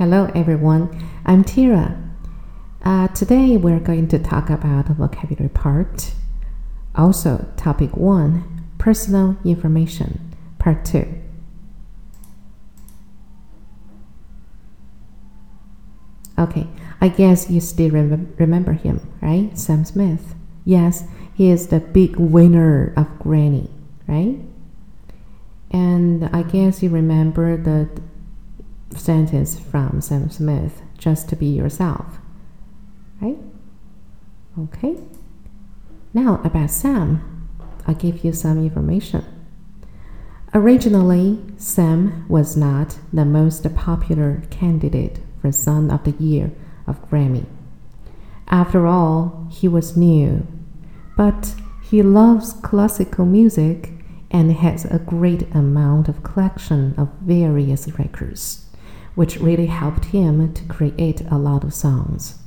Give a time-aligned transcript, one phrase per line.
[0.00, 0.88] Hello, everyone.
[1.26, 2.02] I'm Tira.
[2.82, 6.12] Uh, today we're going to talk about the vocabulary part.
[6.94, 11.06] Also, topic one personal information, part two.
[16.38, 16.66] Okay,
[17.02, 19.50] I guess you still rem- remember him, right?
[19.58, 20.34] Sam Smith.
[20.64, 21.04] Yes,
[21.34, 23.68] he is the big winner of Grammy,
[24.08, 24.38] right?
[25.70, 27.90] And I guess you remember the
[28.96, 32.18] sentence from Sam Smith just to be yourself,
[33.20, 33.38] right?
[34.58, 34.96] Okay.
[36.12, 37.48] Now about Sam,
[37.86, 39.24] I'll give you some information.
[40.52, 46.50] Originally, Sam was not the most popular candidate for Son of the Year
[46.86, 47.46] of Grammy.
[48.48, 50.44] After all, he was new,
[51.16, 53.92] but he loves classical music
[54.30, 58.66] and has a great amount of collection of various records,
[59.15, 62.39] which really helped him to create a lot of songs.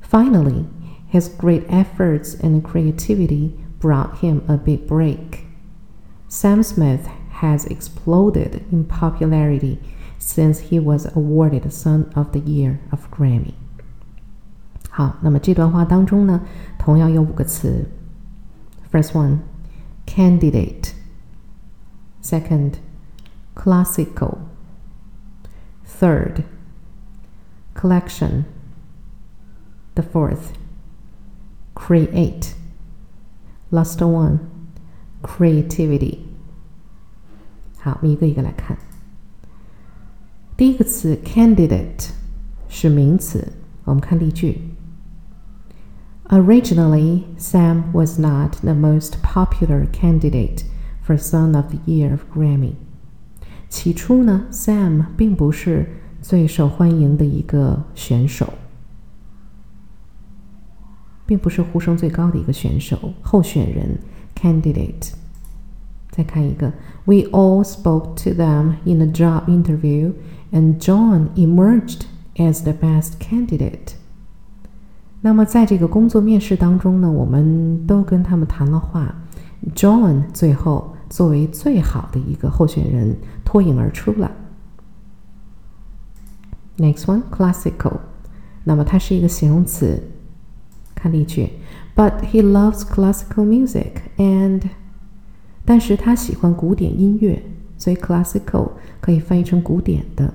[0.00, 0.66] Finally,
[1.08, 5.46] his great efforts and creativity brought him a big break.
[6.28, 7.06] Sam Smith
[7.40, 9.78] has exploded in popularity
[10.18, 13.54] since he was awarded Song of the Year of Grammy.
[14.90, 16.40] 好，那么这段话当中呢，
[16.78, 17.86] 同样有五个词。
[18.90, 19.40] First one,
[20.06, 20.92] candidate.
[22.22, 22.74] Second,
[23.54, 24.38] classical.
[25.90, 26.44] Third,
[27.74, 28.44] collection.
[29.94, 30.52] The fourth,
[31.74, 32.54] create.
[33.70, 34.40] Last one,
[35.22, 36.18] creativity.
[37.78, 38.76] 好，我们一个一个来看。
[40.56, 42.10] 第一个词 candidate
[42.68, 43.52] 是名词，
[43.84, 44.74] 我们看例句。
[46.28, 50.64] Originally, Sam was not the most popular candidate
[51.06, 52.74] for Song of the Year of Grammy。
[53.71, 55.87] 起初呢，Sam 并不是
[56.21, 58.53] 最受欢迎的一个选手，
[61.25, 63.97] 并不是呼声最高的一个选手候选人
[64.35, 65.13] candidate。
[66.09, 66.73] 再看一个
[67.05, 70.11] ，We all spoke to them in a job interview,
[70.51, 72.01] and John emerged
[72.35, 73.93] as the best candidate.
[75.21, 79.15] 那么在这个工作面试当中呢，我们都跟他们谈了话
[79.73, 84.30] ，John 最后作为最好的一个候选人脱颖而出了。
[86.78, 87.98] Next one, classical。
[88.64, 90.02] 那么它是一个形容词，
[90.94, 91.50] 看例句，
[91.94, 94.62] But he loves classical music and，
[95.64, 97.42] 但是他喜欢古典音乐，
[97.78, 100.34] 所以 classical 可以翻译成古典的。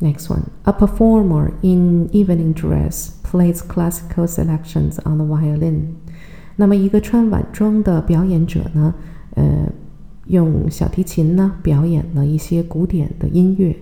[0.00, 0.44] Next one.
[0.64, 5.94] A performer in evening dress plays classical selections on the violin.
[6.59, 8.93] 那么一个穿晚装的表演者呢，
[9.35, 9.71] 呃，
[10.25, 13.73] 用小提琴呢表演了一些古典的音乐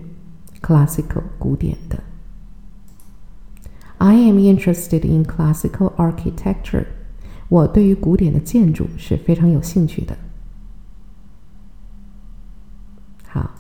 [0.62, 1.98] ，classical 古典的。
[3.98, 6.86] I am interested in classical architecture.
[7.50, 10.16] 我对于古典的建筑是非常有兴趣的。
[13.28, 13.56] 好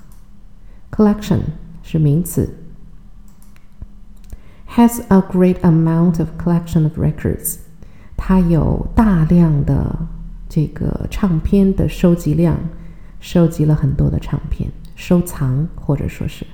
[0.91, 1.39] ，collection
[1.81, 2.53] 是名词。
[4.75, 7.57] Has a great amount of collection of records，
[8.27, 9.97] 他有大量的
[10.49, 12.57] 这个唱片的收集量，
[13.21, 16.45] 收集了很多的唱片，收藏或者说是。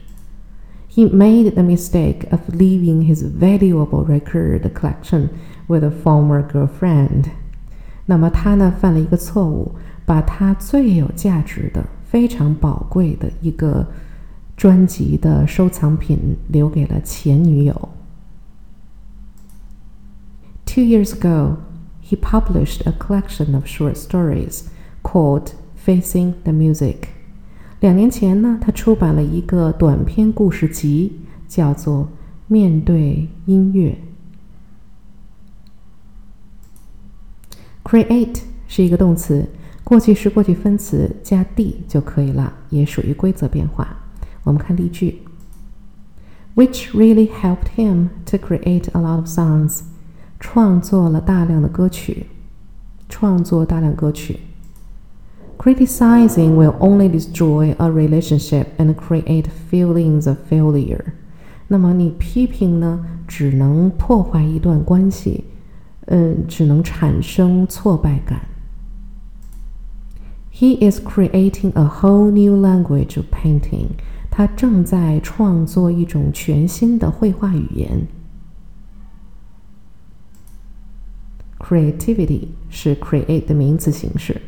[0.87, 5.29] He made the mistake of leaving his valuable record collection
[5.65, 7.23] with a former girlfriend。
[8.05, 9.71] 那么他呢犯了一个错误，
[10.05, 13.87] 把他最有价值的、非常宝贵的一个。
[14.55, 17.89] 专辑的收藏品留给了前女友。
[20.72, 21.56] Two years ago,
[22.02, 24.64] he published a collection of short stories
[25.02, 25.52] called
[25.84, 27.08] "Facing the Music."
[27.80, 32.04] 两年前呢，他出版了一个短篇故事集，叫做《
[32.46, 33.96] 面对音乐》。
[37.90, 39.48] Create 是一个动词，
[39.84, 43.96] 过去式过去分词加 d 就可以了，也属于规则变化。
[44.42, 45.22] 我们看例句，
[46.54, 49.82] which really helped him to create a lot of songs，
[50.43, 52.25] 创作了大量的歌曲，
[53.07, 54.41] 创作大量歌曲。
[55.57, 60.99] Criticizing will only destroy a relationship and create feelings of failure。
[61.69, 65.45] 那么你批评呢，只能破坏一段关系，
[66.07, 68.41] 嗯，只能产生挫败感。
[70.53, 73.91] He is creating a whole new language of painting。
[74.29, 78.05] 他正在创作一种全新的绘画语言。
[81.62, 84.40] Creativity 是 create 的名词形式。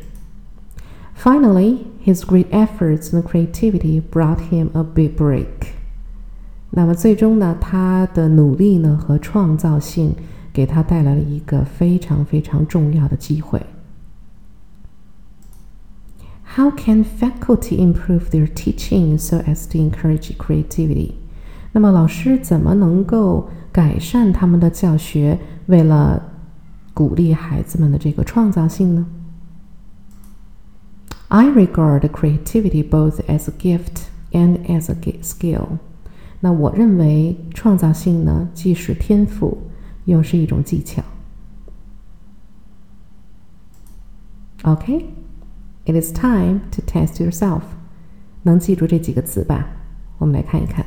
[1.17, 5.45] Finally, his great efforts and creativity brought him a big break.
[6.71, 10.15] 那么最终呢，他的努力呢和创造性
[10.53, 13.61] 给他带来了一个非常非常重要的机会。
[16.55, 21.11] How can faculty improve their teaching so as to encourage creativity？
[21.73, 26.21] 那么老师怎么能够改善他们的教学，为了
[26.95, 29.05] 鼓励孩子们的这个创造性呢？
[31.29, 35.77] I regard creativity both as a gift and as a skill。
[36.41, 39.69] 那我认为创造性呢，既是天赋，
[40.05, 41.01] 又是一种技巧。
[44.63, 47.61] OK，it is time to test yourself。
[48.43, 49.67] 能记住这几个词吧？
[50.17, 50.85] 我们来看一看：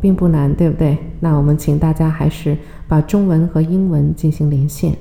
[0.00, 0.98] 并不难，对不对？
[1.20, 2.58] 那我们请大家还是
[2.88, 4.96] 把中文和英文进行连线。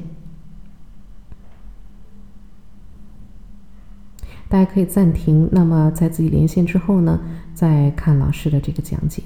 [4.48, 7.20] 大家可以暂停，那么在自己连线之后呢，
[7.54, 9.22] 再看老师的这个讲解。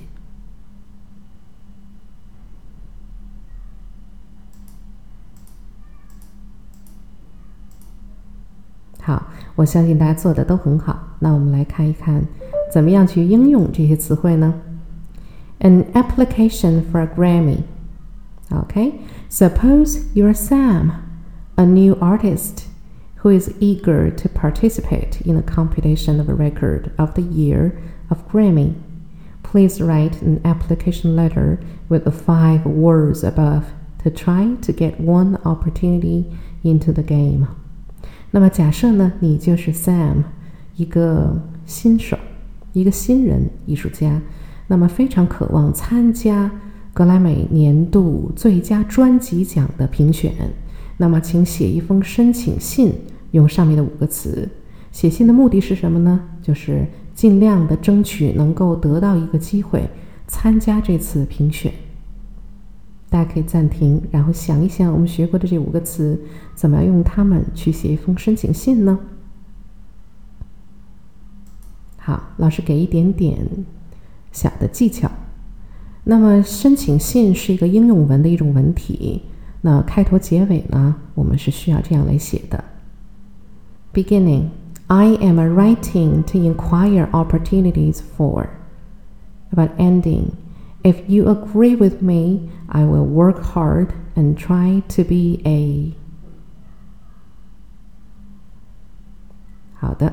[9.03, 10.99] 好，我相信大家做的都很好。
[11.21, 12.27] 那我们来看一看，
[12.73, 14.55] 怎么样去应用这些词汇呢？
[15.61, 17.63] An application for a Grammy.
[18.51, 20.93] Okay, suppose you're Sam,
[21.57, 22.67] a new artist
[23.23, 27.73] who is eager to participate in a competition of a record of the year
[28.09, 28.75] of Grammy.
[29.43, 31.59] Please write an application letter
[31.89, 33.65] with the five words above
[34.05, 36.27] to try to get one opportunity
[36.63, 37.49] into the game.
[38.36, 40.24] 那么假设呢，你就是 Sam，
[40.76, 42.18] 一个新手，
[42.72, 44.20] 一个新人艺术家，
[44.66, 46.50] 那么非常渴望参加
[46.96, 50.34] 格莱美年度最佳专辑奖的评选。
[50.98, 52.92] 那么，请写一封申请信，
[53.32, 54.50] 用上面的五个词。
[54.92, 56.20] 写信的目的是什么呢？
[56.42, 59.88] 就是尽量的争取能够得到一个机会
[60.26, 61.72] 参加这次评选。
[63.14, 66.20] 大家可以暂停，然后想一想我们学过的这五个词，
[66.56, 68.98] 怎么样用它们去写一封申请信呢？
[71.98, 73.48] 好，老师给一点点
[74.32, 75.12] 小的技巧。
[76.06, 79.22] 那么，申请信是一个应用文的一种文体。
[79.62, 82.64] 那开头、结尾呢，我们是需要这样来写的
[83.94, 84.46] ：Beginning,
[84.88, 88.48] I am writing to inquire opportunities for.
[89.52, 90.32] About ending.
[90.83, 95.95] If you agree with me, I will work hard and try to be a
[99.81, 100.13] 好的，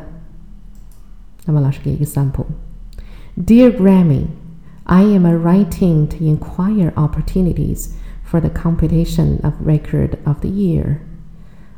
[1.46, 4.28] 那么老师给一个 sample。Dear Grammy,
[4.84, 7.94] I am writing to inquire opportunities
[8.24, 11.00] for the competition of Record of the Year.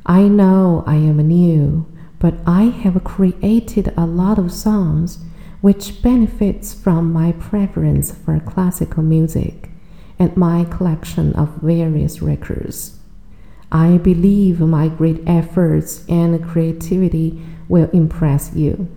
[0.03, 1.85] I know I am new,
[2.19, 5.19] but I have created a lot of songs
[5.61, 9.69] which benefits from my preference for classical music
[10.19, 12.99] and my collection of various records.
[13.71, 18.87] I believe my great efforts and creativity will impress you.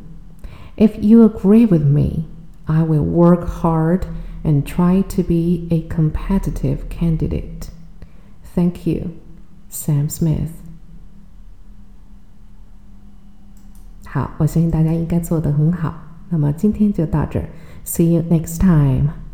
[0.77, 2.27] If you agree with me,
[2.69, 4.07] I will work hard
[4.45, 7.71] and try to be a competitive candidate.
[8.55, 9.19] Thank you,
[9.69, 10.53] Sam Smith.
[14.07, 16.04] 好，我相信大家应该做得很好。
[16.30, 17.50] 那么今天就到这儿
[17.86, 19.25] ，See you next time.